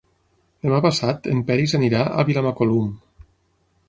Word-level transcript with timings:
Demà 0.67 0.77
passat 0.85 1.29
en 1.33 1.43
Peris 1.49 1.75
anirà 1.79 2.01
a 2.05 2.23
Vilamacolum. 2.31 2.89